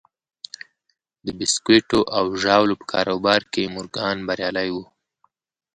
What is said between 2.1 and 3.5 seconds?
او ژاولو په کاروبار